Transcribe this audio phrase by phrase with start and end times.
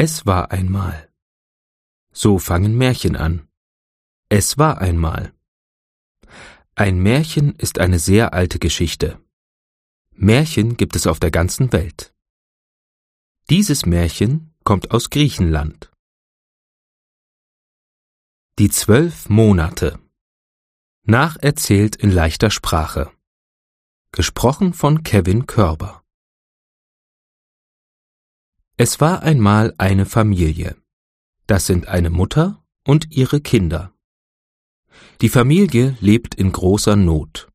[0.00, 1.12] Es war einmal.
[2.12, 3.48] So fangen Märchen an.
[4.28, 5.34] Es war einmal.
[6.76, 9.20] Ein Märchen ist eine sehr alte Geschichte.
[10.12, 12.14] Märchen gibt es auf der ganzen Welt.
[13.50, 15.90] Dieses Märchen kommt aus Griechenland.
[18.60, 19.98] Die zwölf Monate.
[21.02, 23.10] Nacherzählt in leichter Sprache.
[24.12, 26.04] Gesprochen von Kevin Körber.
[28.80, 30.80] Es war einmal eine Familie.
[31.48, 33.92] Das sind eine Mutter und ihre Kinder.
[35.20, 37.50] Die Familie lebt in großer Not.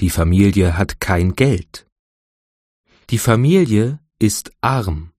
[0.00, 1.88] Die Familie hat kein Geld.
[3.10, 5.12] Die Familie ist arm.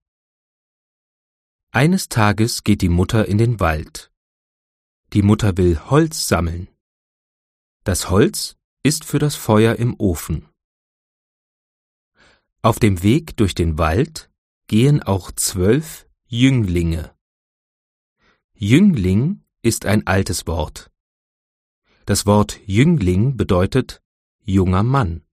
[1.72, 4.12] Eines Tages geht die Mutter in den Wald.
[5.14, 6.68] Die Mutter will Holz sammeln.
[7.86, 10.50] Das Holz ist für das Feuer im Ofen.
[12.62, 14.30] Auf dem Weg durch den Wald
[14.68, 17.16] gehen auch zwölf Jünglinge.
[18.54, 20.92] Jüngling ist ein altes Wort.
[22.06, 24.04] Das Wort Jüngling bedeutet
[24.44, 25.26] junger Mann.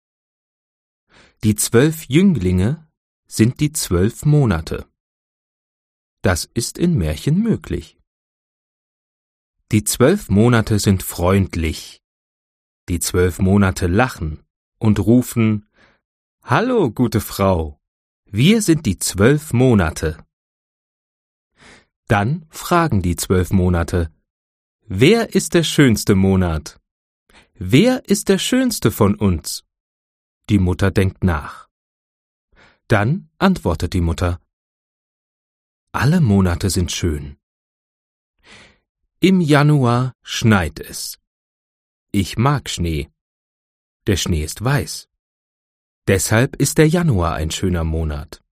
[1.42, 2.88] Die zwölf Jünglinge
[3.26, 4.86] sind die zwölf Monate.
[6.22, 7.98] Das ist in Märchen möglich.
[9.72, 12.00] Die zwölf Monate sind freundlich.
[12.88, 14.44] Die zwölf Monate lachen
[14.78, 15.68] und rufen
[16.42, 17.80] Hallo, gute Frau,
[18.36, 20.26] wir sind die zwölf Monate.
[22.08, 24.12] Dann fragen die zwölf Monate,
[24.86, 26.80] wer ist der schönste Monat?
[27.54, 29.64] Wer ist der schönste von uns?
[30.50, 31.68] Die Mutter denkt nach.
[32.88, 34.40] Dann antwortet die Mutter,
[35.92, 37.36] alle Monate sind schön.
[39.20, 41.20] Im Januar schneit es.
[42.10, 43.10] Ich mag Schnee.
[44.08, 45.08] Der Schnee ist weiß.
[46.06, 48.44] Deshalb ist der Januar ein schöner Monat.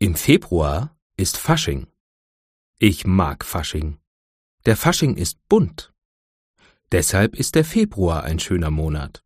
[0.00, 1.86] Im Februar ist Fasching.
[2.80, 4.00] Ich mag Fasching.
[4.66, 5.94] Der Fasching ist bunt.
[6.90, 9.24] Deshalb ist der Februar ein schöner Monat.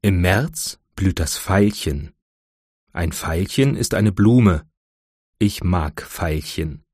[0.00, 2.14] Im März blüht das Veilchen.
[2.92, 4.64] Ein Veilchen ist eine Blume.
[5.40, 6.84] Ich mag Veilchen.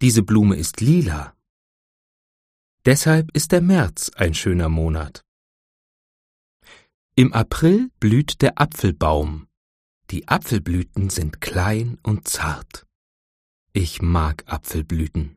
[0.00, 1.36] Diese Blume ist lila.
[2.84, 5.24] Deshalb ist der März ein schöner Monat.
[7.14, 9.46] Im April blüht der Apfelbaum.
[10.10, 12.86] Die Apfelblüten sind klein und zart.
[13.74, 15.36] Ich mag Apfelblüten.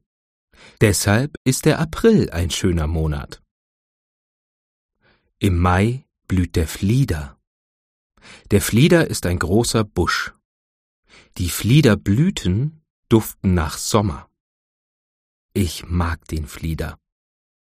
[0.79, 3.43] Deshalb ist der April ein schöner Monat.
[5.39, 7.37] Im Mai blüht der Flieder.
[8.51, 10.33] Der Flieder ist ein großer Busch.
[11.37, 14.29] Die Fliederblüten duften nach Sommer.
[15.53, 16.97] Ich mag den Flieder.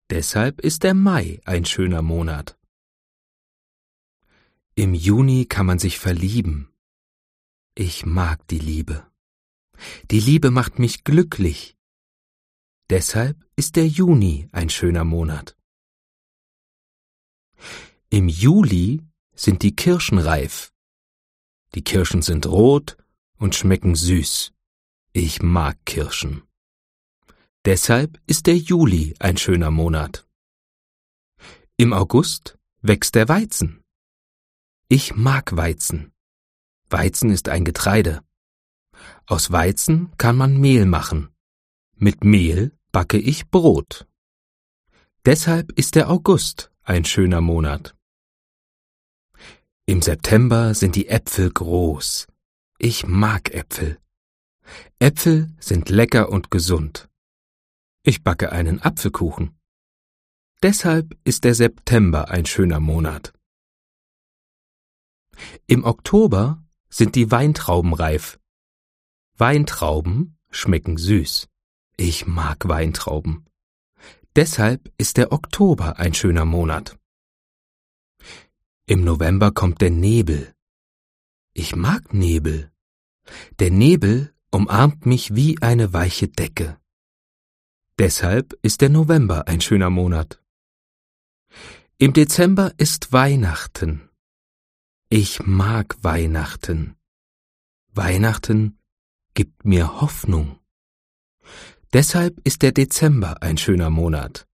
[0.10, 2.58] Deshalb ist der Mai ein schöner Monat.
[4.76, 6.74] Im Juni kann man sich verlieben.
[7.76, 9.06] Ich mag die Liebe.
[10.10, 11.76] Die Liebe macht mich glücklich.
[12.90, 15.58] Deshalb ist der Juni ein schöner Monat.
[18.10, 19.02] Im Juli
[19.36, 20.74] sind die Kirschen reif.
[21.76, 22.98] Die Kirschen sind rot
[23.38, 24.54] und schmecken süß.
[25.12, 26.44] Ich mag Kirschen.
[27.66, 30.28] Deshalb ist der Juli ein schöner Monat.
[31.76, 33.81] Im August wächst der Weizen.
[34.94, 36.12] Ich mag Weizen.
[36.90, 38.26] Weizen ist ein Getreide.
[39.26, 41.30] Aus Weizen kann man Mehl machen.
[41.96, 44.06] Mit Mehl backe ich Brot.
[45.24, 47.96] Deshalb ist der August ein schöner Monat.
[49.86, 52.28] Im September sind die Äpfel groß.
[52.78, 53.98] Ich mag Äpfel.
[55.00, 57.08] Äpfel sind lecker und gesund.
[58.04, 59.58] Ich backe einen Apfelkuchen.
[60.62, 63.32] Deshalb ist der September ein schöner Monat.
[65.68, 68.40] Im Oktober sind die Weintrauben reif.
[69.38, 71.48] Weintrauben schmecken süß.
[71.98, 73.46] Ich mag Weintrauben.
[74.36, 76.98] Deshalb ist der Oktober ein schöner Monat.
[78.86, 80.54] Im November kommt der Nebel.
[81.54, 82.72] Ich mag Nebel.
[83.60, 86.78] Der Nebel umarmt mich wie eine weiche Decke.
[87.98, 90.42] Deshalb ist der November ein schöner Monat.
[91.98, 94.11] Im Dezember ist Weihnachten.
[95.14, 96.96] Ich mag Weihnachten.
[97.94, 98.80] Weihnachten
[99.34, 100.58] gibt mir Hoffnung.
[101.92, 104.48] Deshalb ist der Dezember ein schöner Monat.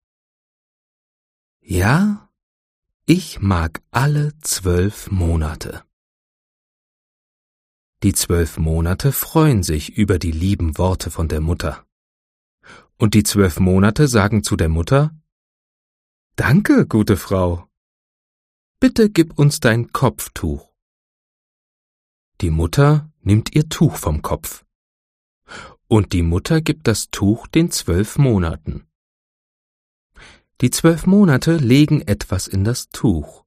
[1.62, 2.32] Ja,
[3.06, 5.84] ich mag alle zwölf Monate.
[8.02, 11.86] Die zwölf Monate freuen sich über die lieben Worte von der Mutter.
[12.98, 15.16] Und die zwölf Monate sagen zu der Mutter
[16.36, 17.67] Danke, gute Frau.
[18.80, 20.72] Bitte gib uns dein Kopftuch.
[22.42, 24.66] Die Mutter nimmt ihr Tuch vom Kopf.
[25.88, 28.88] Und die Mutter gibt das Tuch den zwölf Monaten.
[30.62, 33.46] Die zwölf Monate legen etwas in das Tuch.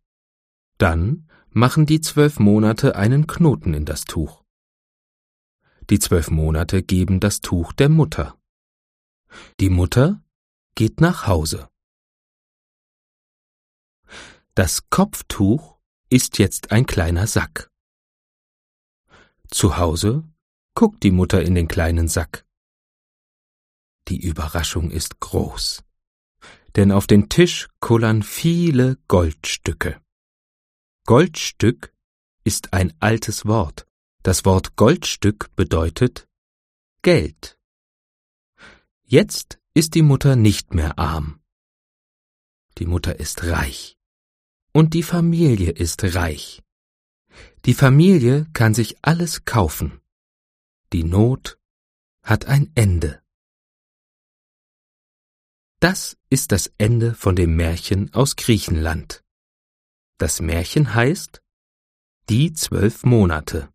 [0.78, 4.42] Dann machen die zwölf Monate einen Knoten in das Tuch.
[5.90, 8.36] Die zwölf Monate geben das Tuch der Mutter.
[9.60, 10.24] Die Mutter
[10.74, 11.68] geht nach Hause.
[14.55, 17.70] Das Kopftuch ist jetzt ein kleiner Sack.
[19.49, 20.25] Zu Hause
[20.75, 22.47] guckt die Mutter in den kleinen Sack.
[24.08, 25.82] Die Überraschung ist groß
[26.76, 30.00] denn auf den Tisch kullern viele Goldstücke.
[31.06, 31.94] Goldstück
[32.44, 33.87] ist ein altes Wort.
[34.23, 36.29] Das Wort Goldstück bedeutet
[37.02, 37.58] Geld.
[39.05, 41.41] Jetzt ist die Mutter nicht mehr arm.
[42.79, 43.99] Die Mutter ist reich.
[44.72, 46.62] Und die Familie ist reich.
[47.64, 50.00] Die Familie kann sich alles kaufen.
[50.93, 51.58] Die Not
[52.22, 53.22] hat ein Ende.
[55.81, 59.25] Das ist das Ende von dem Märchen aus Griechenland.
[60.19, 61.43] Das Märchen heißt
[62.28, 63.73] Die zwölf Monate.